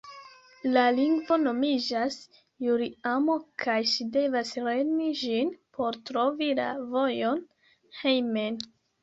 [0.75, 2.17] La lingvo nomiĝas
[2.67, 7.47] Juliamo, kaj ŝi devas lerni ĝin por trovi la vojon
[8.01, 8.61] hejmen.